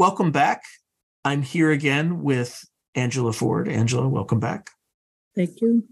[0.00, 0.64] welcome back.
[1.26, 3.68] I'm here again with Angela Ford.
[3.68, 4.70] Angela, welcome back.
[5.36, 5.84] Thank you.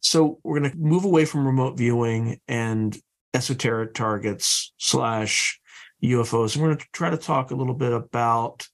[0.00, 2.96] So we're going to move away from remote viewing and
[3.34, 5.60] esoteric targets slash
[6.02, 6.54] UFOs.
[6.54, 8.66] And we're going to try to talk a little bit about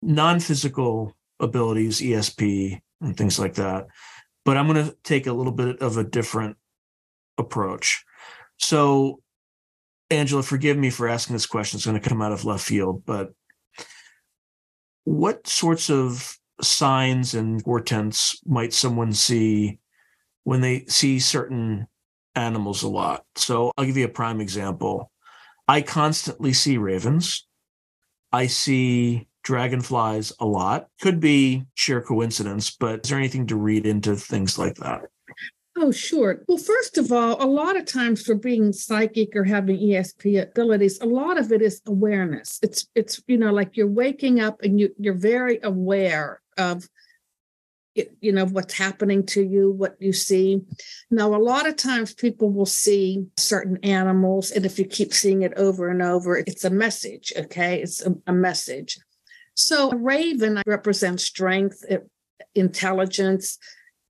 [0.00, 3.86] non-physical abilities, ESP, and things like that.
[4.46, 6.56] But I'm going to take a little bit of a different
[7.36, 8.02] approach.
[8.56, 9.20] So,
[10.08, 11.76] Angela, forgive me for asking this question.
[11.76, 13.34] It's going to come out of left field, but
[15.04, 19.78] what sorts of signs and portents might someone see
[20.44, 21.86] when they see certain
[22.34, 23.24] animals a lot?
[23.36, 25.10] So, I'll give you a prime example.
[25.68, 27.46] I constantly see ravens.
[28.32, 30.88] I see dragonflies a lot.
[31.00, 35.02] Could be sheer coincidence, but is there anything to read into things like that?
[35.76, 36.42] Oh, sure.
[36.48, 41.00] Well, first of all, a lot of times for being psychic or having ESP abilities,
[41.00, 42.58] a lot of it is awareness.
[42.62, 46.86] It's it's you know like you're waking up and you you're very aware of
[47.94, 50.62] you know what's happening to you what you see
[51.10, 55.42] now a lot of times people will see certain animals and if you keep seeing
[55.42, 58.98] it over and over it's a message okay it's a, a message
[59.54, 61.84] so a raven represents strength
[62.54, 63.58] intelligence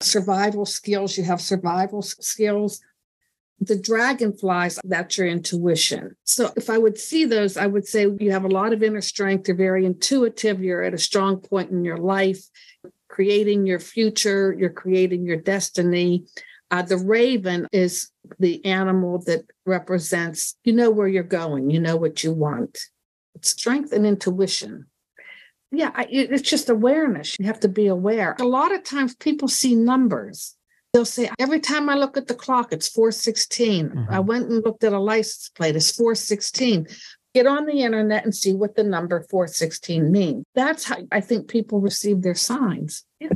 [0.03, 2.81] survival skills you have survival skills
[3.61, 8.33] the dragonflies that's your intuition so if i would see those i would say you
[8.33, 11.84] have a lot of inner strength you're very intuitive you're at a strong point in
[11.84, 12.45] your life
[13.12, 16.25] creating your future, you're creating your destiny.
[16.70, 21.97] Uh, the raven is the animal that represents, you know where you're going, you know
[21.97, 22.78] what you want.
[23.34, 24.86] It's strength and intuition.
[25.72, 27.36] Yeah, I, it's just awareness.
[27.38, 28.36] You have to be aware.
[28.40, 30.54] A lot of times people see numbers.
[30.92, 33.88] They'll say, every time I look at the clock, it's 416.
[33.88, 34.12] Mm-hmm.
[34.12, 36.86] I went and looked at a license plate, it's 416
[37.34, 40.44] get on the internet and see what the number 416 means.
[40.55, 43.05] That's how I think people receive their signs.
[43.20, 43.30] Yeah.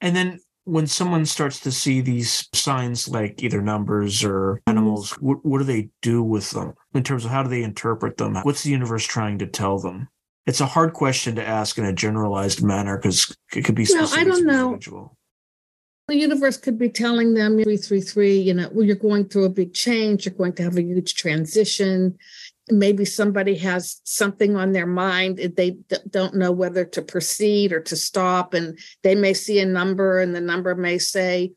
[0.00, 5.44] And then when someone starts to see these signs like either numbers or animals, what,
[5.44, 8.36] what do they do with them in terms of how do they interpret them?
[8.42, 10.08] What's the universe trying to tell them?
[10.48, 14.10] It's a hard question to ask in a generalized manner because it could be well,
[14.14, 14.68] I don't know.
[14.68, 15.16] Individual.
[16.08, 19.74] The universe could be telling them 333, you know, well, you're going through a big
[19.74, 22.16] change, you're going to have a huge transition
[22.70, 25.76] maybe somebody has something on their mind they
[26.10, 30.34] don't know whether to proceed or to stop and they may see a number and
[30.34, 31.52] the number may say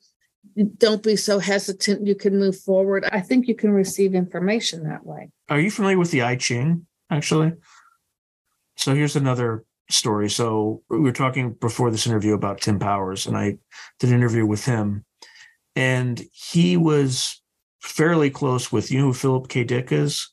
[0.78, 5.06] don't be so hesitant you can move forward i think you can receive information that
[5.06, 7.52] way are you familiar with the i ching actually
[8.82, 13.38] so here's another story so we were talking before this interview about tim powers and
[13.38, 13.58] i
[14.00, 15.04] did an interview with him
[15.76, 17.42] and he was
[17.82, 20.32] fairly close with you know who philip k dick is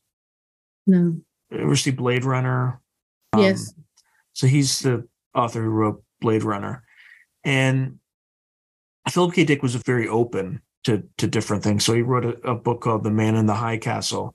[0.88, 1.20] no.
[1.53, 2.81] Ever see Blade Runner?
[3.34, 3.72] Um, yes.
[4.32, 6.82] So he's the author who wrote Blade Runner.
[7.44, 7.98] And
[9.08, 9.44] Philip K.
[9.44, 11.84] Dick was very open to, to different things.
[11.84, 14.34] So he wrote a, a book called The Man in the High Castle.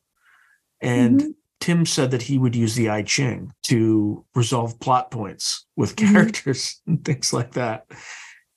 [0.80, 1.32] And mm-hmm.
[1.64, 6.14] Tim said that he would use the I Ching to resolve plot points with mm-hmm.
[6.14, 6.92] characters mm-hmm.
[6.92, 7.86] and things like that.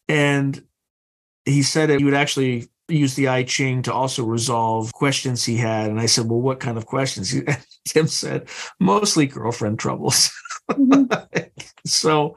[0.08, 0.60] And
[1.44, 5.56] he said that he would actually use the I Ching to also resolve questions he
[5.56, 5.88] had.
[5.88, 7.32] And I said, Well, what kind of questions?
[7.86, 8.48] Tim said,
[8.80, 10.32] Mostly girlfriend troubles.
[10.68, 11.44] Mm-hmm.
[11.86, 12.36] so,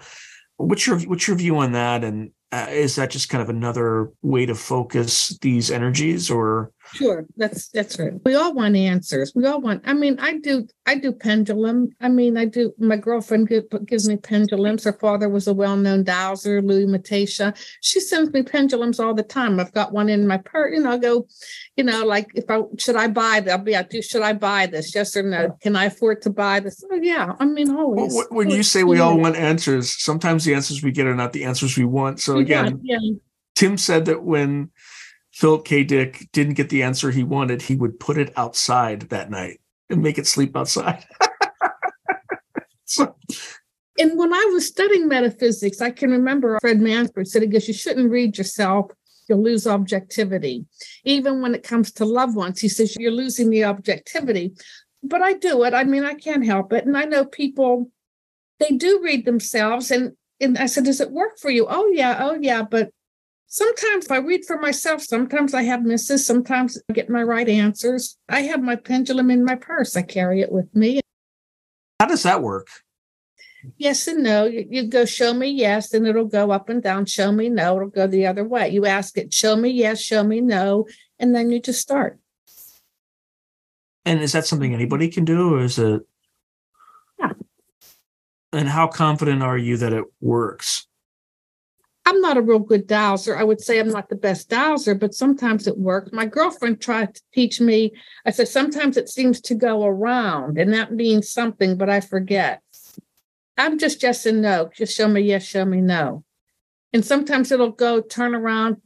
[0.58, 2.04] what's your what's your view on that?
[2.04, 7.26] And uh, is that just kind of another way to focus these energies, or Sure,
[7.38, 8.14] that's that's right.
[8.26, 9.32] We all want answers.
[9.36, 9.84] We all want.
[9.86, 10.68] I mean, I do.
[10.88, 11.90] I do pendulum.
[12.02, 12.74] I mean, I do.
[12.80, 13.48] My girlfriend
[13.86, 14.84] gives me pendulums.
[14.84, 17.56] Her father was a well-known dowser, Louis Matacia.
[17.82, 19.60] She sends me pendulums all the time.
[19.60, 20.76] I've got one in my purse.
[20.76, 21.28] You know, I go,
[21.78, 23.52] you know, like if I should I buy that?
[23.52, 23.94] I'll be out.
[24.04, 24.96] Should I buy this?
[24.96, 25.58] Yes or no?
[25.62, 26.84] Can I afford to buy this?
[26.92, 27.34] Oh yeah.
[27.40, 28.14] I mean, always.
[28.14, 31.34] Well, when you say we all want answers, sometimes the answers we get are not
[31.34, 32.20] the answers we want.
[32.20, 33.18] So again, yeah, yeah.
[33.56, 34.72] Tim said that when
[35.40, 35.86] Philip K.
[35.86, 40.02] Dick didn't get the answer he wanted, he would put it outside that night and
[40.02, 41.06] make it sleep outside.
[42.86, 43.16] so.
[43.98, 48.12] And when I was studying metaphysics, I can remember Fred Mansbridge said, goes, you shouldn't
[48.12, 48.92] read yourself.
[49.30, 50.66] You'll lose objectivity.
[51.06, 54.52] Even when it comes to loved ones, he says, you're losing the objectivity.
[55.04, 55.74] But I do it.
[55.74, 56.86] I mean, I can't help it.
[56.86, 57.90] And I know people,
[58.60, 59.90] they do read themselves.
[59.90, 61.66] And, and I said, does it work for you?
[61.70, 62.18] Oh, yeah.
[62.20, 62.64] Oh, yeah.
[62.64, 62.92] But
[63.52, 65.02] Sometimes I read for myself.
[65.02, 66.26] Sometimes I have misses.
[66.26, 68.16] Sometimes I get my right answers.
[68.30, 69.96] I have my pendulum in my purse.
[69.98, 71.02] I carry it with me.
[72.00, 72.68] How does that work?
[73.78, 74.46] Yes and no.
[74.46, 77.08] You, you go show me yes, and it'll go up and down.
[77.08, 78.70] Show me no, it'll go the other way.
[78.70, 80.88] You ask it, show me yes, show me no,
[81.18, 82.20] and then you just start.
[84.06, 86.04] And is that something anybody can do, or is it?
[87.20, 87.34] Yeah,
[88.54, 90.88] And how confident are you that it works?
[92.10, 93.38] I'm not a real good dowser.
[93.38, 96.12] I would say I'm not the best dowser, but sometimes it works.
[96.12, 97.92] My girlfriend tried to teach me.
[98.26, 102.64] I said, sometimes it seems to go around, and that means something, but I forget.
[103.60, 104.72] I'm just yes and no.
[104.76, 106.24] Just show me yes, show me no.
[106.94, 108.78] And sometimes it'll go turn around,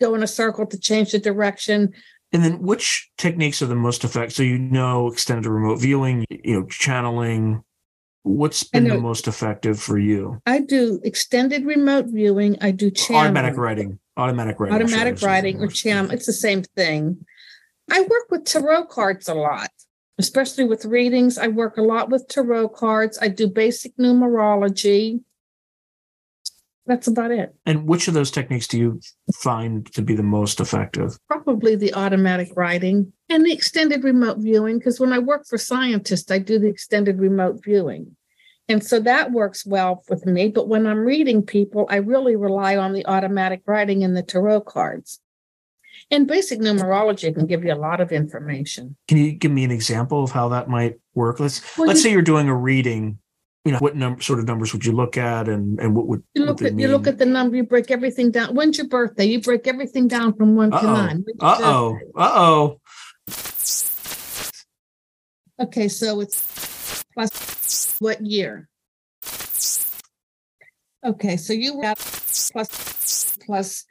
[0.00, 1.94] go in a circle to change the direction.
[2.32, 4.34] And then which techniques are the most effective?
[4.34, 7.62] So you know extended remote viewing, you know, channeling.
[8.24, 10.40] What's been the most effective for you?
[10.46, 12.56] I do extended remote viewing.
[12.60, 12.90] I do.
[13.10, 13.98] Automatic writing.
[14.16, 14.74] Automatic writing.
[14.74, 16.10] Automatic writing or channel.
[16.10, 17.24] It's the same thing.
[17.90, 19.70] I work with tarot cards a lot
[20.18, 21.38] especially with readings.
[21.38, 23.18] I work a lot with tarot cards.
[23.20, 25.20] I do basic numerology.
[26.86, 27.54] That's about it.
[27.64, 29.00] And which of those techniques do you
[29.36, 31.18] find to be the most effective?
[31.28, 36.30] Probably the automatic writing and the extended remote viewing, because when I work for scientists,
[36.30, 38.16] I do the extended remote viewing.
[38.68, 40.48] And so that works well with me.
[40.48, 44.62] But when I'm reading people, I really rely on the automatic writing and the tarot
[44.62, 45.20] cards.
[46.10, 48.96] And basic numerology can give you a lot of information.
[49.08, 51.40] Can you give me an example of how that might work?
[51.40, 53.18] Let's well, let's you, say you're doing a reading.
[53.64, 56.22] You know, what number sort of numbers would you look at and, and what would
[56.34, 58.54] you look at you look at the number, you break everything down.
[58.54, 59.24] When's your birthday?
[59.24, 60.80] You break everything down from one Uh-oh.
[60.82, 61.24] to nine.
[61.40, 61.98] Uh oh.
[62.14, 62.80] Uh oh.
[65.62, 68.68] Okay, so it's plus what year?
[71.02, 71.96] Okay, so you have
[72.52, 73.86] plus plus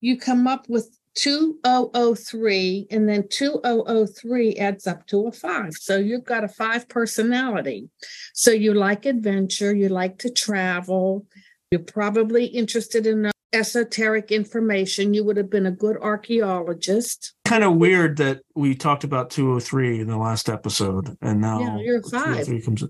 [0.00, 5.72] you come up with 2003 and then 2003 adds up to a five.
[5.72, 7.88] So you've got a five personality.
[8.34, 11.26] So you like adventure you like to travel
[11.72, 17.34] you're probably interested in esoteric information you would have been a good archaeologist.
[17.46, 21.78] Kind of weird that we talked about 203 in the last episode and now yeah,
[21.78, 22.46] you're five.
[22.64, 22.84] comes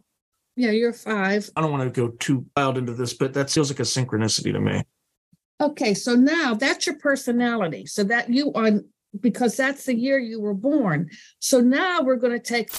[0.56, 1.48] yeah you're five.
[1.54, 4.52] I don't want to go too wild into this but that feels like a synchronicity
[4.52, 4.82] to me
[5.60, 7.86] Okay, so now that's your personality.
[7.86, 8.80] So that you are
[9.20, 11.08] because that's the year you were born.
[11.38, 12.70] So now we're going to take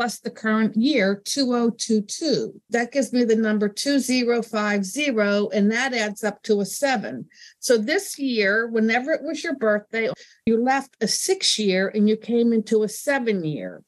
[0.00, 2.60] plus the current year 2022.
[2.70, 7.26] That gives me the number 2050 and that adds up to a 7.
[7.58, 10.08] So this year, whenever it was your birthday,
[10.46, 13.82] you left a 6 year and you came into a 7 year.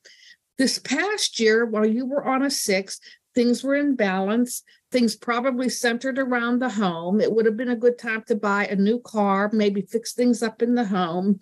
[0.58, 3.00] This past year, while you were on a 6,
[3.34, 7.20] things were in balance things probably centered around the home.
[7.20, 10.42] It would have been a good time to buy a new car, maybe fix things
[10.42, 11.40] up in the home.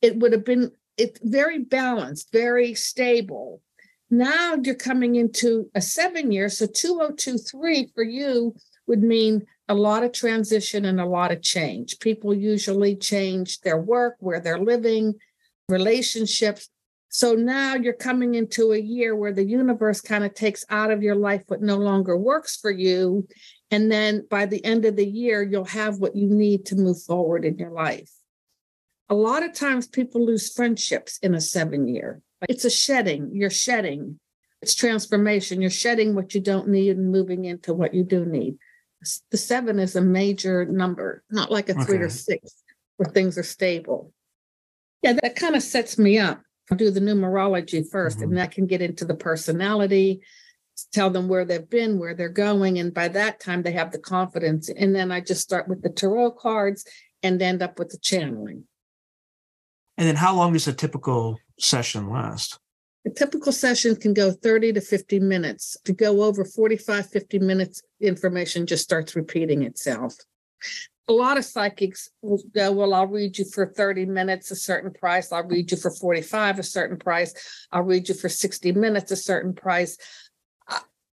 [0.00, 3.60] It would have been it's very balanced, very stable.
[4.10, 8.54] Now you're coming into a seven year, so 2023 for you
[8.86, 11.98] would mean a lot of transition and a lot of change.
[11.98, 15.14] People usually change their work, where they're living,
[15.68, 16.68] relationships.
[17.14, 21.02] So now you're coming into a year where the universe kind of takes out of
[21.02, 23.28] your life what no longer works for you.
[23.70, 27.02] And then by the end of the year, you'll have what you need to move
[27.02, 28.10] forward in your life.
[29.10, 32.22] A lot of times people lose friendships in a seven year.
[32.48, 33.28] It's a shedding.
[33.34, 34.18] You're shedding.
[34.62, 35.60] It's transformation.
[35.60, 38.56] You're shedding what you don't need and moving into what you do need.
[39.30, 42.04] The seven is a major number, not like a three okay.
[42.04, 42.54] or six
[42.96, 44.14] where things are stable.
[45.02, 46.40] Yeah, that kind of sets me up
[46.76, 48.22] do the numerology 1st mm-hmm.
[48.22, 50.22] and that can get into the personality
[50.92, 53.98] tell them where they've been where they're going and by that time they have the
[53.98, 54.68] confidence.
[54.68, 56.84] And then i just start with the tarot cards
[57.22, 58.64] and end up with the channeling.
[59.96, 62.58] And then how long does a typical session last?
[63.06, 65.76] A typical session can go 30 to 50 minutes.
[65.84, 70.14] To go over 45 50 minutes information just starts repeating itself
[71.08, 74.92] a lot of psychics will go, well, I'll read you for 30 minutes, a certain
[74.92, 75.32] price.
[75.32, 77.34] I'll read you for 45, a certain price.
[77.72, 79.98] I'll read you for 60 minutes, a certain price.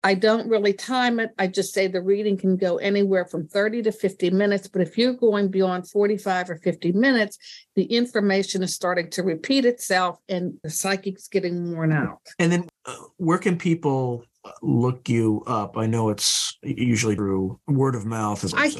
[0.02, 1.30] I don't really time it.
[1.38, 4.66] I just say the reading can go anywhere from 30 to 50 minutes.
[4.66, 7.38] But if you're going beyond 45 or 50 minutes,
[7.76, 12.20] the information is starting to repeat itself and the psychic's getting worn out.
[12.38, 14.24] And then uh, where can people
[14.62, 15.76] look you up?
[15.76, 18.42] I know it's usually through word of mouth.
[18.42, 18.70] As I, I,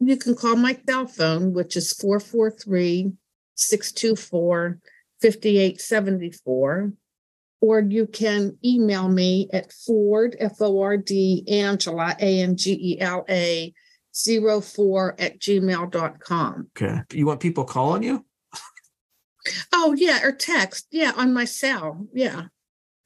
[0.00, 3.12] you can call my cell phone, which is 443
[3.54, 4.78] 624
[5.20, 6.92] 5874
[7.62, 12.72] or you can email me at Ford, F O R D, Angela, A N G
[12.72, 13.72] E L A,
[14.14, 16.68] zero four at gmail.com.
[16.76, 17.00] Okay.
[17.12, 18.26] You want people calling you?
[19.72, 20.88] oh, yeah, or text.
[20.90, 22.06] Yeah, on my cell.
[22.12, 22.46] Yeah.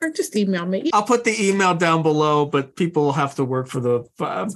[0.02, 0.90] Or just email me.
[0.92, 4.04] I'll put the email down below, but people have to work for the.
[4.18, 4.48] Uh,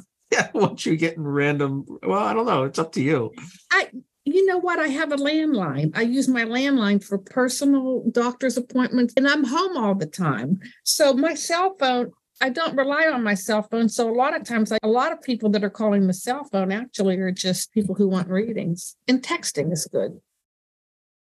[0.55, 2.65] once you get in random, well, I don't know.
[2.65, 3.33] It's up to you.
[3.73, 3.91] I
[4.25, 4.79] you know what?
[4.79, 5.93] I have a landline.
[5.95, 10.61] I use my landline for personal doctor's appointments, and I'm home all the time.
[10.85, 13.89] So my cell phone, I don't rely on my cell phone.
[13.89, 16.45] So a lot of times, like, a lot of people that are calling the cell
[16.45, 18.95] phone actually are just people who want readings.
[19.09, 20.21] And texting is good.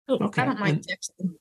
[0.09, 0.43] Oh, okay.
[0.43, 1.35] I don't mind And- texting.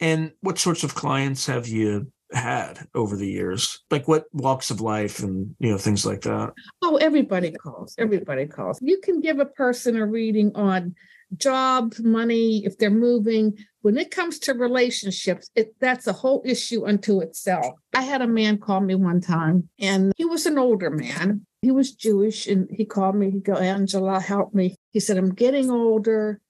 [0.00, 3.82] And what sorts of clients have you had over the years?
[3.90, 6.52] Like what walks of life and you know things like that?
[6.82, 7.94] Oh, everybody calls.
[7.98, 8.78] Everybody calls.
[8.82, 10.94] You can give a person a reading on
[11.36, 13.56] jobs, money, if they're moving.
[13.82, 17.66] When it comes to relationships, it that's a whole issue unto itself.
[17.94, 21.46] I had a man call me one time, and he was an older man.
[21.62, 23.30] He was Jewish, and he called me.
[23.30, 24.76] He go, Angela, help me.
[24.90, 26.40] He said, I'm getting older.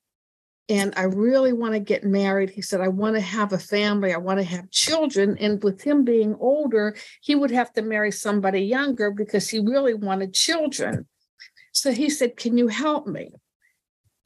[0.71, 2.51] And I really want to get married.
[2.51, 4.13] He said, I want to have a family.
[4.13, 5.39] I want to have children.
[5.39, 9.95] And with him being older, he would have to marry somebody younger because he really
[9.95, 11.07] wanted children.
[11.73, 13.31] So he said, Can you help me?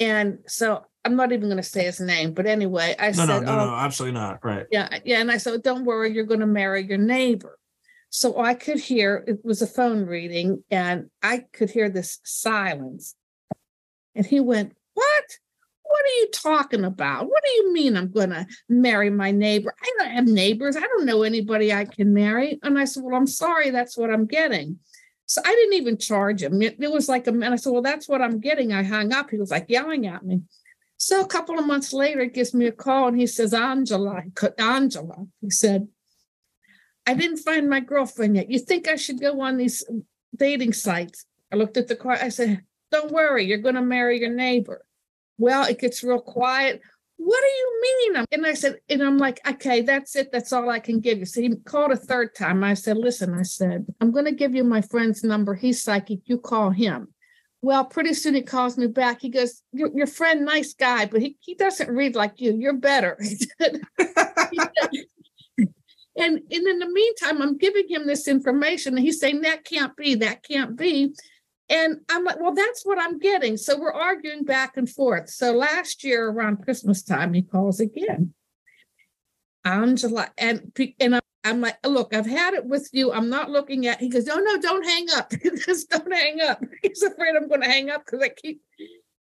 [0.01, 3.39] And so I'm not even going to say his name, but anyway, I No, no,
[3.39, 4.45] said, no, oh, no, absolutely not.
[4.45, 4.67] Right.
[4.73, 5.21] yeah, yeah.
[5.21, 7.59] And I said, Don't worry, you're going to marry your neighbor.
[8.11, 13.15] So I could hear it was a phone reading, and I could hear this silence.
[14.15, 14.77] And he went,
[15.93, 16.05] What?
[16.05, 17.29] Are you talking about?
[17.29, 19.75] What do you mean I'm going to marry my neighbor?
[19.81, 20.77] I don't have neighbors.
[20.77, 22.59] I don't know anybody I can marry.
[22.63, 24.79] And I said, Well, I'm sorry, that's what I'm getting.
[25.27, 26.63] So I didn't even charge him.
[26.63, 28.73] It, was like a and I said, Well, that's what I'm getting.
[28.73, 29.31] I hung up.
[29.31, 30.43] He was like yelling at me.
[30.97, 34.23] So a couple of months later, he gives me a call and he says, Angela,
[34.59, 35.89] Angela, he said,
[37.07, 38.51] I didn't find my girlfriend yet.
[38.51, 39.85] You think I should go on these
[40.37, 41.27] dating sites?
[41.53, 42.13] I looked at the car.
[42.13, 44.85] I said, Don't worry, you're going to marry your neighbor.
[45.43, 46.81] Well, it gets real quiet.
[47.17, 48.25] What do you mean?
[48.31, 50.31] And I said, and I'm like, okay, that's it.
[50.31, 51.25] That's all I can give you.
[51.25, 52.63] So he called a third time.
[52.63, 55.57] I said, listen, I said, I'm going to give you my friend's number.
[55.57, 56.21] He's psychic.
[56.27, 57.09] You call him.
[57.61, 59.21] Well, pretty soon he calls me back.
[59.21, 62.55] He goes, Your, your friend, nice guy, but he, he doesn't read like you.
[62.57, 63.19] You're better.
[66.15, 68.95] And, and in the meantime, I'm giving him this information.
[68.95, 71.15] And he's saying, That can't be, that can't be.
[71.73, 73.57] And I'm like, Well, that's what I'm getting.
[73.57, 75.31] So we're arguing back and forth.
[75.31, 78.35] So last year around Christmas time, he calls again.
[79.65, 83.11] Angela, and, and I'm, I'm like, Look, I've had it with you.
[83.11, 85.33] I'm not looking at, he goes, No, no, don't hang up.
[85.65, 86.63] Just Don't hang up.
[86.83, 88.61] He's afraid I'm going to hang up because I keep,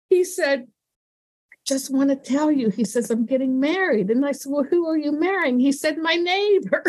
[0.10, 0.68] he said,
[1.54, 4.10] I just want to tell you, he says, I'm getting married.
[4.10, 5.62] And I said, Well, who are you marrying?
[5.62, 6.84] He said, My neighbor.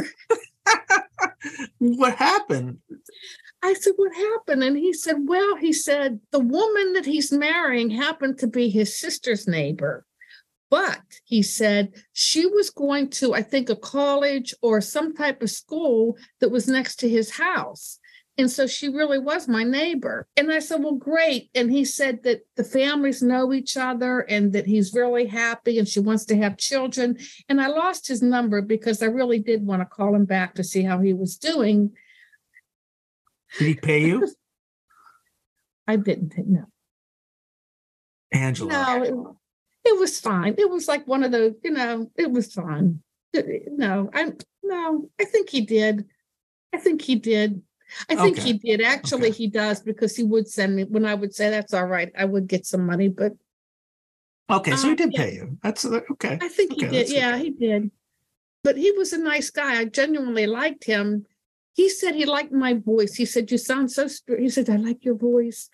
[1.79, 2.79] what happened?
[3.65, 4.63] I said, What happened?
[4.63, 8.99] And he said, Well, he said, the woman that he's marrying happened to be his
[8.99, 10.05] sister's neighbor.
[10.71, 15.51] But he said she was going to, I think, a college or some type of
[15.51, 17.99] school that was next to his house.
[18.37, 20.27] And so she really was my neighbor.
[20.37, 21.49] And I said, Well, great.
[21.55, 25.89] And he said that the families know each other and that he's really happy and
[25.89, 27.17] she wants to have children.
[27.49, 30.65] And I lost his number because I really did want to call him back to
[30.65, 31.93] see how he was doing.
[33.59, 34.27] Did he pay you,
[35.87, 36.65] I didn't no
[38.33, 38.71] Angela?
[38.73, 40.55] No, it, it was fine.
[40.59, 43.01] It was like one of those, you know, it was fine.
[43.33, 46.07] It- No, I'm no, I think he did.
[46.73, 47.63] I think he did.
[48.09, 48.47] I think Okay.
[48.53, 48.81] he did.
[48.81, 49.37] Actually, Okay.
[49.39, 52.11] he does because he would send me when I would say that's all right.
[52.17, 53.33] I would get some money, but
[54.51, 55.21] Okay, so he Um, did yeah.
[55.25, 55.59] pay you.
[55.63, 56.39] That's uh, okay.
[56.41, 57.09] I think he did.
[57.11, 57.45] Yeah, okay.
[57.45, 57.91] he did.
[58.63, 59.79] But he was a nice guy.
[59.81, 61.27] I genuinely liked him.
[61.75, 63.15] He said he liked my voice.
[63.15, 65.69] He said, You sound so spir-" He said, I like your voice.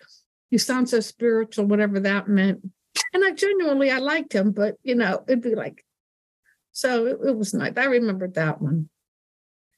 [0.49, 2.59] You sound so spiritual, whatever that meant.
[3.13, 5.85] And I genuinely I liked him, but you know, it'd be like
[6.71, 7.73] so it, it was nice.
[7.77, 8.89] I remembered that one.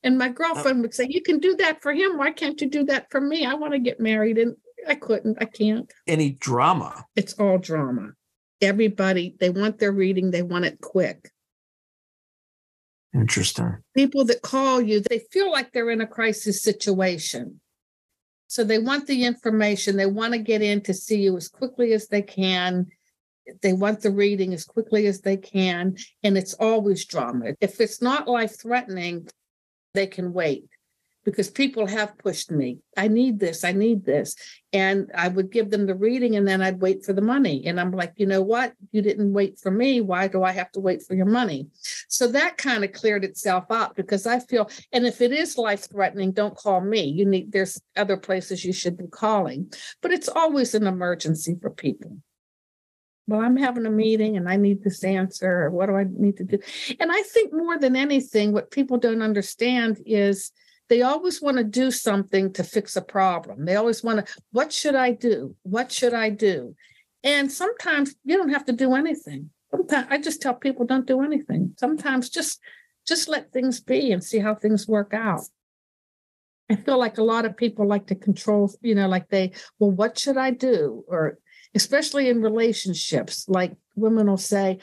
[0.04, 2.18] And my uh, girlfriend would say, You can do that for him.
[2.18, 3.46] Why can't you do that for me?
[3.46, 4.38] I want to get married.
[4.38, 4.56] And
[4.88, 5.38] I couldn't.
[5.42, 7.06] I can't Any drama?
[7.16, 8.12] it's all drama.
[8.62, 11.30] Everybody, they want their reading, they want it quick.
[13.14, 13.78] Interesting.
[13.96, 17.60] People that call you, they feel like they're in a crisis situation.
[18.48, 21.94] So they want the information, they want to get in to see you as quickly
[21.94, 22.88] as they can.
[23.62, 27.54] They want the reading as quickly as they can, and it's always drama.
[27.60, 29.28] If it's not life threatening,
[29.94, 30.66] they can wait
[31.24, 32.80] because people have pushed me.
[32.98, 34.36] I need this, I need this.
[34.72, 37.66] And I would give them the reading and then I'd wait for the money.
[37.66, 38.74] And I'm like, you know what?
[38.92, 40.02] You didn't wait for me.
[40.02, 41.68] Why do I have to wait for your money?
[42.10, 45.90] So that kind of cleared itself up because I feel, and if it is life
[45.90, 47.04] threatening, don't call me.
[47.04, 51.70] You need, there's other places you should be calling, but it's always an emergency for
[51.70, 52.18] people.
[53.26, 56.38] Well, I'm having a meeting and I need this answer, or what do I need
[56.38, 56.60] to do?
[57.00, 60.52] And I think more than anything, what people don't understand is
[60.94, 63.66] they always want to do something to fix a problem.
[63.66, 65.56] They always want to, what should I do?
[65.64, 66.76] What should I do?
[67.24, 69.50] And sometimes you don't have to do anything.
[69.72, 71.74] Sometimes I just tell people don't do anything.
[71.80, 72.60] Sometimes just
[73.08, 75.42] just let things be and see how things work out.
[76.70, 79.90] I feel like a lot of people like to control, you know, like they, well,
[79.90, 81.04] what should I do?
[81.08, 81.40] Or
[81.74, 84.78] especially in relationships, like women will say,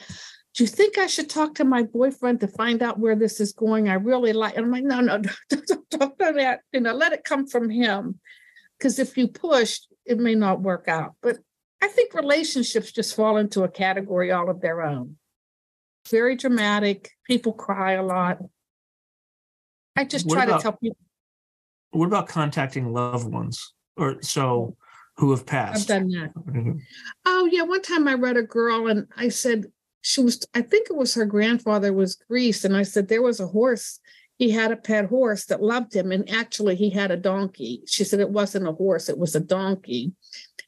[0.53, 3.53] do you think I should talk to my boyfriend to find out where this is
[3.53, 3.87] going?
[3.87, 5.17] I really like, and I'm like, no, no,
[5.49, 6.61] don't, don't, don't do that.
[6.73, 8.19] You know, let it come from him.
[8.77, 11.13] Because if you push, it may not work out.
[11.21, 11.37] But
[11.81, 15.17] I think relationships just fall into a category all of their own.
[16.09, 17.11] Very dramatic.
[17.25, 18.39] People cry a lot.
[19.95, 20.97] I just What try about- to tell people
[21.91, 24.75] What about contacting loved ones or so
[25.17, 25.89] who have passed?
[25.89, 26.33] I've done that.
[26.35, 26.77] Mm-hmm.
[27.25, 29.65] Oh yeah, one time I read a girl and I said
[30.01, 33.39] she was I think it was her grandfather was Greece and I said there was
[33.39, 33.99] a horse
[34.37, 37.83] he had a pet horse that loved him and actually he had a donkey.
[37.85, 40.13] She said it wasn't a horse it was a donkey.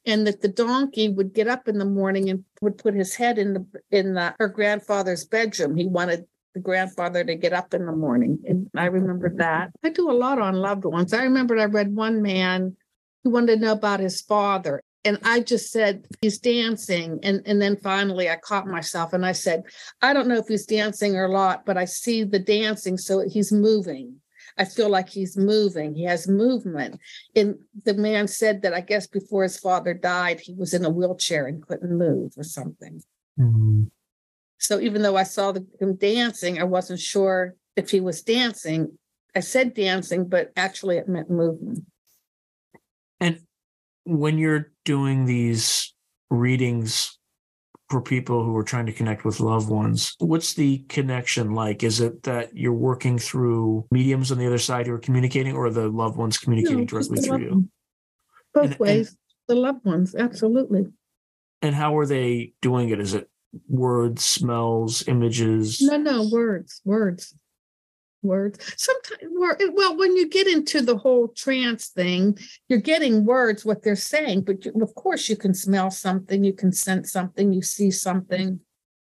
[0.06, 3.38] And that the donkey would get up in the morning and would put his head
[3.38, 5.76] in the in the, her grandfather's bedroom.
[5.76, 8.38] He wanted the grandfather to get up in the morning.
[8.46, 9.70] And I remember that.
[9.82, 11.12] I do a lot on loved ones.
[11.12, 12.76] I remembered I read one man
[13.24, 14.82] who wanted to know about his father.
[15.04, 17.20] And I just said, he's dancing.
[17.22, 19.64] And, and then finally I caught myself and I said,
[20.00, 22.96] I don't know if he's dancing or not, but I see the dancing.
[22.96, 24.16] So he's moving.
[24.56, 25.94] I feel like he's moving.
[25.94, 26.98] He has movement.
[27.34, 30.90] And the man said that I guess before his father died, he was in a
[30.90, 33.02] wheelchair and couldn't move or something.
[33.38, 33.90] Mhm.
[34.58, 38.96] So even though I saw the, him dancing, I wasn't sure if he was dancing.
[39.34, 41.84] I said dancing, but actually it meant movement.
[44.06, 45.94] And when you're doing these
[46.30, 47.18] readings
[47.90, 51.82] for people who are trying to connect with loved ones, what's the connection like?
[51.82, 55.70] Is it that you're working through mediums on the other side who are communicating, or
[55.70, 57.50] the loved ones communicating No, directly through you?
[57.50, 57.70] one.
[58.52, 59.16] Both And- and- ways,
[59.48, 60.86] the loved ones, absolutely.
[61.62, 63.00] And how are they doing it?
[63.00, 63.28] Is it
[63.68, 65.80] words, smells, images?
[65.80, 67.34] No, no, words, words,
[68.24, 68.58] words.
[68.76, 72.36] Sometimes, word, eh, well, when you get into the whole trance thing,
[72.68, 76.52] you're getting words, what they're saying, but you, of course you can smell something, you
[76.52, 78.60] can sense something, you see something.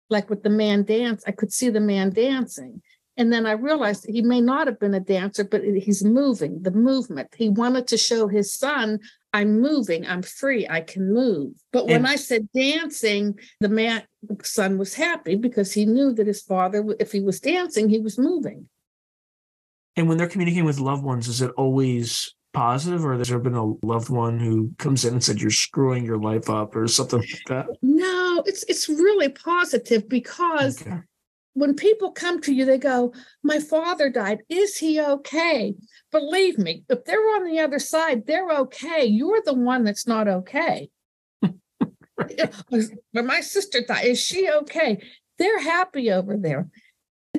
[0.10, 2.82] Like with the man dance, I could see the man dancing.
[3.18, 6.72] And then I realized he may not have been a dancer, but he's moving, the
[6.72, 7.36] movement.
[7.38, 9.00] He wanted to show his son,
[9.34, 11.54] I'm moving, I'm free, I can move.
[11.72, 16.14] But when And- I said dancing, the man, the son was happy because he knew
[16.14, 18.68] that his father, if he was dancing, he was moving.
[19.96, 23.56] And when they're communicating with loved ones, is it always positive, or has there been
[23.56, 27.20] a loved one who comes in and said you're screwing your life up, or something
[27.20, 27.68] like that?
[27.82, 31.00] No, it's it's really positive because Okay.
[31.54, 34.40] when people come to you, they go, My father died.
[34.50, 35.76] Is he okay?
[36.12, 39.06] Believe me, if they're on the other side, they're okay.
[39.06, 40.90] You're the one that's not okay.
[42.18, 44.06] but my sister died.
[44.06, 45.02] Is she okay?
[45.38, 46.70] They're happy over there.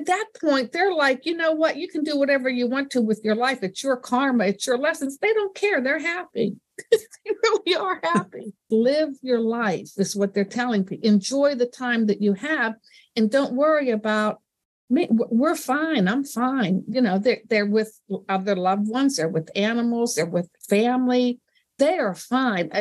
[0.03, 1.77] At that point, they're like, you know what?
[1.77, 3.63] You can do whatever you want to with your life.
[3.63, 5.17] It's your karma, it's your lessons.
[5.17, 5.79] They don't care.
[5.79, 6.57] They're happy.
[6.91, 8.51] they really are happy.
[8.69, 11.07] Live your life, is what they're telling people.
[11.07, 12.73] Enjoy the time that you have
[13.15, 14.41] and don't worry about
[14.89, 15.07] me.
[15.09, 16.09] We're fine.
[16.09, 16.83] I'm fine.
[16.89, 21.39] You know, they're they're with other loved ones, they're with animals, they're with family.
[21.79, 22.71] They are fine.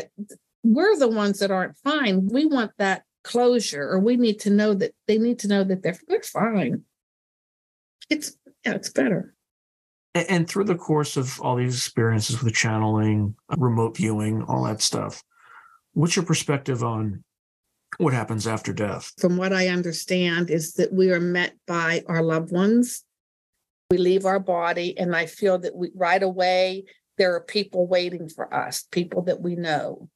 [0.65, 2.27] We're the ones that aren't fine.
[2.27, 5.85] We want that closure, or we need to know that they need to know that
[5.85, 6.83] they're they're fine.
[8.11, 9.35] It's yeah, it's better.
[10.15, 14.81] A- And through the course of all these experiences with channeling, remote viewing, all that
[14.83, 15.23] stuff,
[15.95, 17.25] what's your perspective on
[17.99, 19.13] what happens after death?
[19.19, 23.05] from what I understand, is that we are met by our loved ones.
[23.91, 26.85] We leave our body, and I feel that we right away
[27.19, 30.09] there are people waiting for us, people that we know.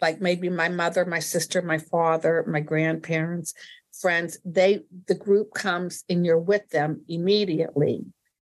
[0.00, 3.52] Like maybe my mother, my sister, my father, my grandparents,
[3.92, 8.04] friends, they the group comes and you're with them immediately.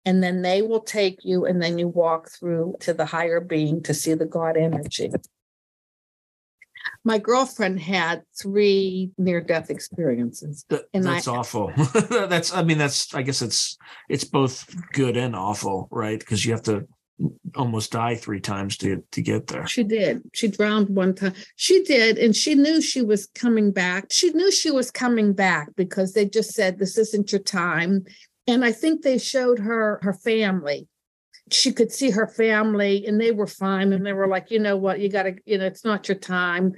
[0.05, 3.83] And then they will take you and then you walk through to the higher being
[3.83, 5.11] to see the God energy.
[7.03, 10.65] My girlfriend had three near death experiences.
[10.93, 11.71] And I- that's awful.
[12.09, 13.77] that's, I mean, that's, I guess it's,
[14.09, 16.19] it's both good and awful, right?
[16.19, 16.87] Because you have to
[17.55, 19.67] almost die three times to to get there.
[19.67, 20.21] She did.
[20.33, 21.33] She drowned one time.
[21.55, 22.17] She did.
[22.17, 24.07] And she knew she was coming back.
[24.11, 28.05] She knew she was coming back because they just said, this isn't your time.
[28.47, 30.87] And I think they showed her her family.
[31.51, 33.91] She could see her family and they were fine.
[33.93, 36.17] And they were like, you know what, you got to, you know, it's not your
[36.17, 36.73] time.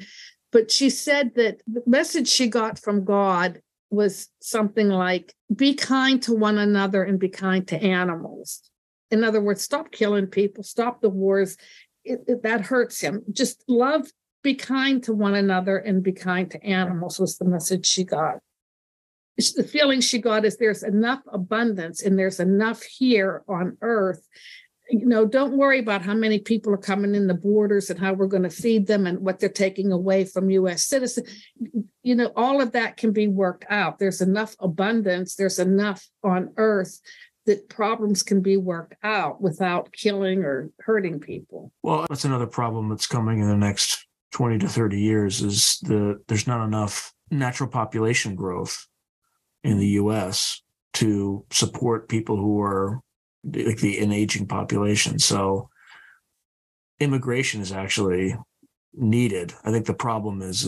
[0.52, 6.22] But she said that the message she got from God was something like, be kind
[6.24, 8.62] to one another and be kind to animals.
[9.12, 11.58] In other words, stop killing people, stop the wars.
[12.04, 13.24] It, it- that hurts him.
[13.32, 14.08] Just love
[14.44, 18.40] be kind to one another and be kind to animals was the message she got.
[19.38, 24.28] The feeling she got is there's enough abundance and there's enough here on earth.
[24.90, 28.14] You know, don't worry about how many people are coming in the borders and how
[28.14, 31.30] we're going to feed them and what they're taking away from US citizens.
[32.04, 34.00] You know, all of that can be worked out.
[34.00, 37.00] There's enough abundance, there's enough on earth
[37.46, 41.72] that problems can be worked out without killing or hurting people.
[41.82, 46.22] Well, that's another problem that's coming in the next 20 to 30 years is the
[46.28, 48.88] there's not enough natural population growth
[49.64, 50.62] in the US
[50.94, 53.02] to support people who are
[53.44, 55.20] like the an aging population.
[55.20, 55.70] So
[57.00, 58.36] immigration is actually
[58.94, 59.54] needed.
[59.64, 60.68] I think the problem is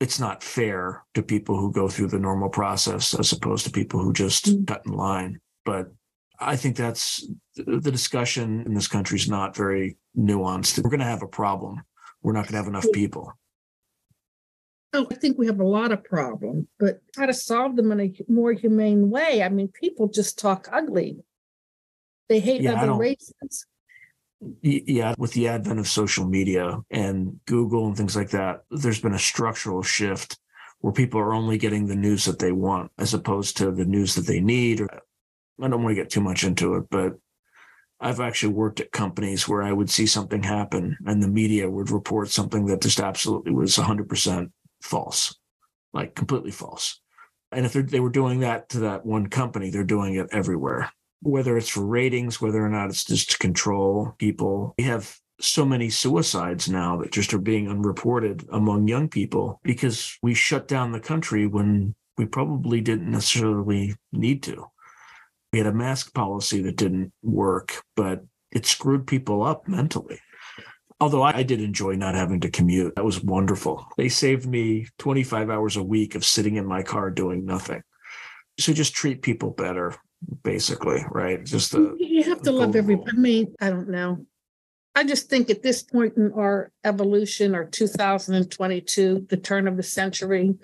[0.00, 4.00] it's not fair to people who go through the normal process as opposed to people
[4.00, 4.66] who just mm.
[4.66, 5.40] cut in line.
[5.64, 5.92] But
[6.40, 10.82] I think that's the discussion in this country is not very nuanced.
[10.82, 11.82] We're going to have a problem.
[12.22, 13.32] We're not going to have enough people.
[14.92, 18.00] Oh, I think we have a lot of problems, but how to solve them in
[18.00, 19.42] a more humane way.
[19.42, 21.18] I mean, people just talk ugly.
[22.28, 23.66] They hate yeah, other races.
[24.62, 29.14] Yeah, with the advent of social media and Google and things like that, there's been
[29.14, 30.38] a structural shift
[30.80, 34.14] where people are only getting the news that they want as opposed to the news
[34.14, 34.80] that they need.
[34.80, 34.88] Or
[35.60, 37.14] I don't want to get too much into it, but
[38.00, 41.90] I've actually worked at companies where I would see something happen and the media would
[41.90, 44.50] report something that just absolutely was 100%
[44.82, 45.36] false,
[45.92, 47.00] like completely false.
[47.50, 50.92] And if they were doing that to that one company, they're doing it everywhere,
[51.22, 54.74] whether it's for ratings, whether or not it's just to control people.
[54.78, 60.16] We have so many suicides now that just are being unreported among young people because
[60.22, 64.66] we shut down the country when we probably didn't necessarily need to
[65.52, 70.20] we had a mask policy that didn't work, but it screwed people up mentally.
[71.00, 72.96] Although I did enjoy not having to commute.
[72.96, 73.86] That was wonderful.
[73.96, 77.82] They saved me 25 hours a week of sitting in my car doing nothing.
[78.58, 79.94] So just treat people better,
[80.42, 81.44] basically, right?
[81.44, 83.16] Just the you have to love everybody.
[83.16, 84.26] I mean, I don't know.
[84.98, 89.82] I just think at this point in our evolution or 2022, the turn of the
[89.84, 90.54] century,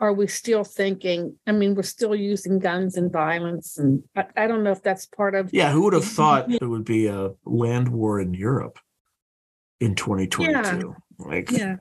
[0.00, 1.36] are we still thinking?
[1.46, 3.78] I mean, we're still using guns and violence.
[3.78, 5.54] And I, I don't know if that's part of.
[5.54, 8.80] Yeah, who would have thought there would be a land war in Europe
[9.78, 10.50] in 2022?
[10.50, 11.24] Yeah.
[11.24, 11.76] Like, yeah.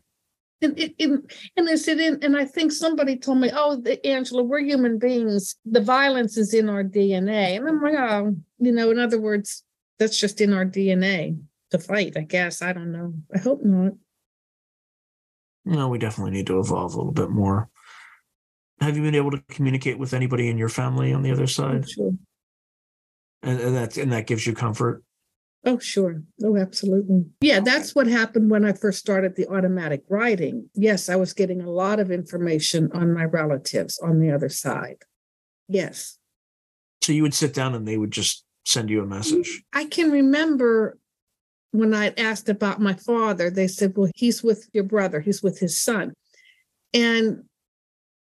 [0.61, 4.43] And, it, and is it in, and I think somebody told me, oh, the, Angela,
[4.43, 5.55] we're human beings.
[5.65, 7.57] The violence is in our DNA.
[7.57, 9.63] And I'm like, oh, you know, in other words,
[9.97, 11.39] that's just in our DNA
[11.73, 12.61] to fight, I guess.
[12.61, 13.13] I don't know.
[13.33, 13.93] I hope not.
[15.65, 17.69] No, we definitely need to evolve a little bit more.
[18.79, 21.47] Have you been able to communicate with anybody in your family on the other oh,
[21.47, 21.83] side?
[21.83, 22.11] Oh, sure.
[23.41, 25.03] And, and that's and that gives you comfort.
[25.65, 26.21] Oh, sure.
[26.43, 27.25] Oh, absolutely.
[27.41, 30.69] Yeah, that's what happened when I first started the automatic writing.
[30.75, 34.97] Yes, I was getting a lot of information on my relatives on the other side.
[35.69, 36.17] Yes.
[37.01, 39.63] So you would sit down and they would just send you a message?
[39.73, 40.97] I can remember
[41.73, 45.59] when I asked about my father, they said, Well, he's with your brother, he's with
[45.59, 46.13] his son.
[46.93, 47.45] And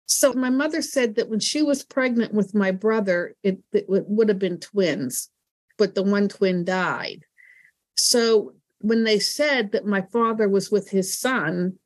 [0.06, 4.28] so my mother said that when she was pregnant with my brother, it, it would
[4.28, 5.28] have been twins,
[5.76, 7.24] but the one twin died.
[7.96, 11.78] So when they said that my father was with his son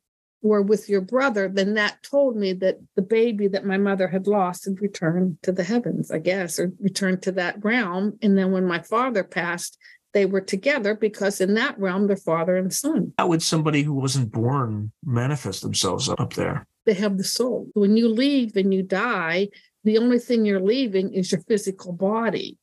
[0.43, 4.27] or with your brother, then that told me that the baby that my mother had
[4.27, 8.19] lost had returned to the heavens, I guess, or returned to that realm.
[8.21, 9.79] And then when my father passed,
[10.17, 13.13] they were together because in that realm they're father and son.
[13.19, 16.65] How would somebody who wasn't born manifest themselves up there?
[16.87, 17.67] They have the soul.
[17.75, 19.49] When you leave and you die,
[19.83, 22.57] the only thing you're leaving is your physical body.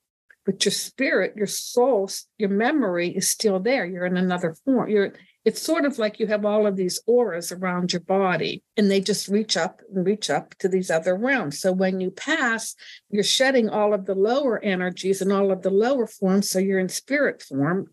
[0.44, 3.86] But your spirit, your soul, your memory is still there.
[3.86, 4.90] You're in another form.
[4.90, 5.12] You're
[5.44, 9.00] it's sort of like you have all of these auras around your body and they
[9.00, 11.60] just reach up and reach up to these other realms.
[11.60, 12.74] So when you pass,
[13.10, 16.48] you're shedding all of the lower energies and all of the lower forms.
[16.48, 17.90] So you're in spirit form,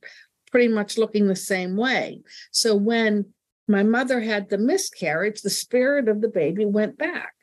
[0.49, 2.21] pretty much looking the same way.
[2.51, 3.25] So when
[3.67, 7.33] my mother had the miscarriage, the spirit of the baby went back.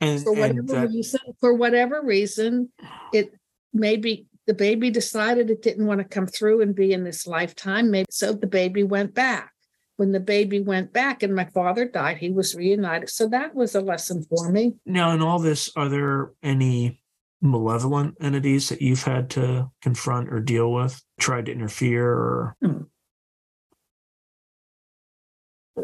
[0.00, 0.88] And, for whatever that...
[0.88, 2.70] reason, for whatever reason,
[3.12, 3.30] it
[3.72, 7.90] maybe the baby decided it didn't want to come through and be in this lifetime.
[7.90, 9.52] Maybe so the baby went back.
[9.96, 13.08] When the baby went back and my father died, he was reunited.
[13.08, 14.74] So that was a lesson for me.
[14.84, 17.00] Now, in all this, are there any
[17.40, 22.56] malevolent entities that you've had to confront or deal with, tried to interfere or?
[22.62, 22.82] Hmm.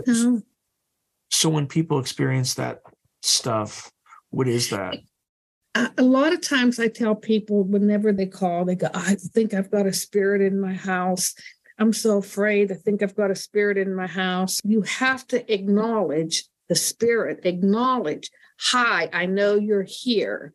[0.06, 0.42] No.
[1.30, 2.82] So when people experience that
[3.22, 3.90] stuff,
[4.30, 4.98] what is that?
[5.74, 9.70] A lot of times I tell people whenever they call, they go, I think I've
[9.70, 11.34] got a spirit in my house.
[11.78, 12.70] I'm so afraid.
[12.70, 14.60] I think I've got a spirit in my house.
[14.64, 18.30] You have to acknowledge the spirit, acknowledge,
[18.60, 20.52] hi, I know you're here.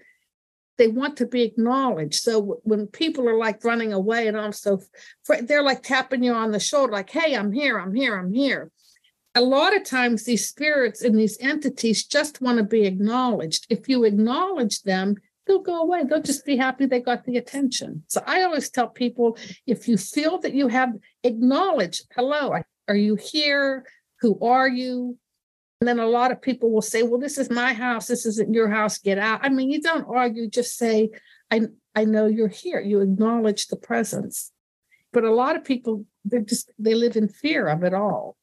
[0.77, 2.21] They want to be acknowledged.
[2.21, 4.81] So when people are like running away and I'm so,
[5.41, 8.71] they're like tapping you on the shoulder, like, hey, I'm here, I'm here, I'm here.
[9.37, 13.67] A lot of times these spirits and these entities just want to be acknowledged.
[13.69, 16.03] If you acknowledge them, they'll go away.
[16.03, 18.01] They'll just be happy they got the attention.
[18.07, 20.89] So I always tell people if you feel that you have
[21.23, 22.55] acknowledged, hello,
[22.87, 23.85] are you here?
[24.21, 25.19] Who are you?
[25.81, 28.07] And then a lot of people will say, well, this is my house.
[28.07, 28.97] This isn't your house.
[28.97, 29.41] Get out.
[29.43, 31.11] I mean, you don't argue, just say,
[31.51, 31.61] I,
[31.93, 32.79] I know you're here.
[32.79, 34.51] You acknowledge the presence.
[35.13, 38.35] But a lot of people, they just, they live in fear of it all.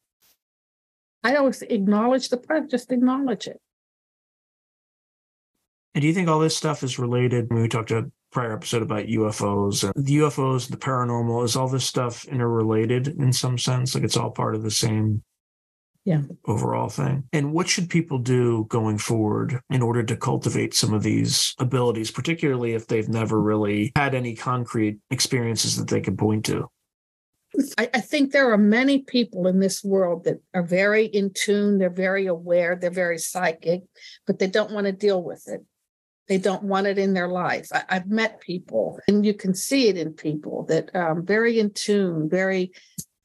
[1.24, 3.60] I always acknowledge the presence, just acknowledge it.
[5.94, 7.50] And do you think all this stuff is related?
[7.50, 11.68] When we talked a prior episode about UFOs and the UFOs, the paranormal, is all
[11.68, 13.94] this stuff interrelated in some sense?
[13.94, 15.22] Like it's all part of the same
[16.04, 20.92] yeah overall thing and what should people do going forward in order to cultivate some
[20.92, 26.16] of these abilities particularly if they've never really had any concrete experiences that they can
[26.16, 26.68] point to
[27.78, 31.78] I, I, think there are many people in this world that are very in tune
[31.78, 33.82] they're very aware they're very psychic
[34.26, 35.64] but they don't want to deal with it
[36.28, 37.68] they don't want it in their life.
[37.72, 41.70] I, have met people, and you can see it in people that um, very in
[41.72, 42.72] tune, very,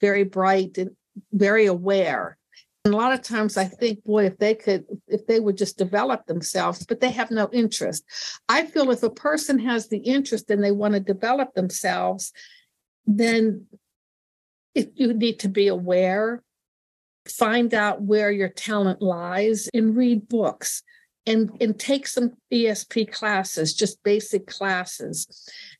[0.00, 0.90] very bright, and
[1.32, 2.36] very aware.
[2.84, 5.78] And a lot of times, I think, boy, if they could, if they would just
[5.78, 8.04] develop themselves, but they have no interest.
[8.48, 12.32] I feel if a person has the interest and they want to develop themselves,
[13.06, 13.66] then
[14.74, 16.42] if you need to be aware,
[17.28, 20.82] find out where your talent lies, and read books
[21.26, 25.26] and and take some ESP classes, just basic classes.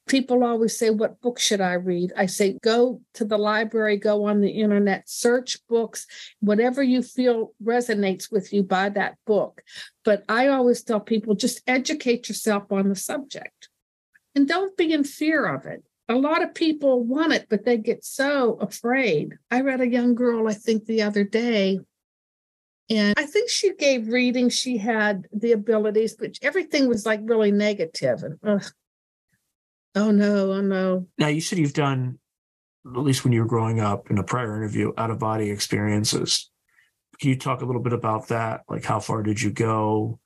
[0.06, 2.12] People always say, What book should I read?
[2.16, 6.06] I say, Go to the library, go on the internet, search books,
[6.40, 9.62] whatever you feel resonates with you, buy that book.
[10.04, 13.68] But I always tell people just educate yourself on the subject
[14.34, 15.82] and don't be in fear of it.
[16.10, 19.38] A lot of people want it, but they get so afraid.
[19.50, 21.80] I read a young girl, I think, the other day
[22.90, 24.58] and I think she gave readings.
[24.58, 28.24] She had the abilities, but everything was like really negative.
[28.24, 28.62] And
[29.94, 31.06] oh no, oh no.
[31.16, 32.18] Now you said you've done,
[32.84, 36.50] at least when you were growing up in a prior interview, out of body experiences.
[37.20, 38.62] Can you talk a little bit about that?
[38.68, 40.18] Like how far did you go?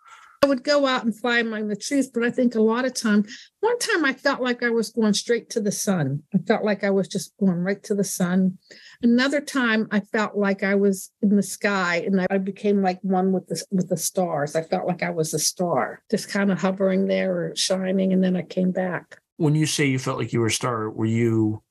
[0.44, 2.92] I would go out and fly among the trees, but I think a lot of
[2.92, 3.24] time,
[3.60, 6.22] one time I felt like I was going straight to the sun.
[6.34, 8.58] I felt like I was just going right to the sun.
[9.02, 13.32] Another time I felt like I was in the sky and I became like one
[13.32, 14.54] with the with the stars.
[14.54, 18.22] I felt like I was a star, just kind of hovering there or shining, and
[18.22, 19.16] then I came back.
[19.38, 21.62] When you say you felt like you were a star, were you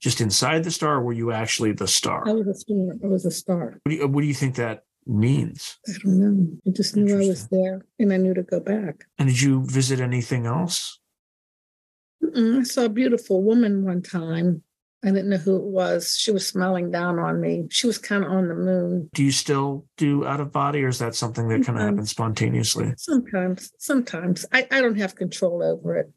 [0.00, 2.28] just inside the star, or were you actually the star?
[2.28, 2.92] I was a star.
[3.02, 3.80] I was a star.
[3.84, 5.78] What do you, what do you think that means?
[5.88, 6.48] I don't know.
[6.66, 9.04] I just knew I was there and I knew to go back.
[9.18, 10.98] And did you visit anything else?
[12.22, 12.60] Mm-mm.
[12.60, 14.62] I saw a beautiful woman one time.
[15.04, 16.16] I didn't know who it was.
[16.16, 17.64] She was smiling down on me.
[17.70, 19.10] She was kind of on the moon.
[19.12, 22.10] Do you still do out of body or is that something that kind of happens
[22.10, 22.94] spontaneously?
[22.96, 23.72] Sometimes.
[23.78, 24.46] Sometimes.
[24.52, 26.12] I, I don't have control over it.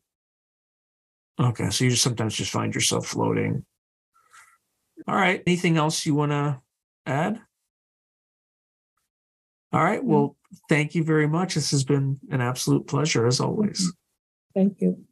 [1.39, 1.71] Okay.
[1.71, 3.65] So you just sometimes just find yourself floating.
[5.07, 5.41] All right.
[5.47, 6.61] Anything else you want to
[7.07, 7.41] add?
[9.73, 9.99] All right.
[9.99, 10.09] Mm-hmm.
[10.09, 10.37] Well,
[10.69, 11.55] thank you very much.
[11.55, 13.81] This has been an absolute pleasure as always.
[13.81, 14.59] Mm-hmm.
[14.59, 15.05] Thank you.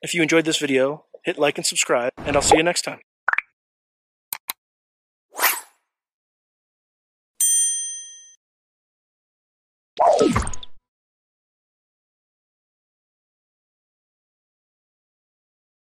[0.00, 3.00] If you enjoyed this video, hit like and subscribe, and I'll see you next time.